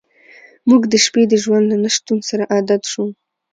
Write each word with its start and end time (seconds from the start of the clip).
موږ 0.69 0.81
د 0.91 0.93
شپې 1.05 1.23
د 1.31 1.33
ژوند 1.43 1.65
له 1.71 1.77
نشتون 1.83 2.19
سره 2.29 2.43
عادت 2.53 2.81
شو 2.91 3.05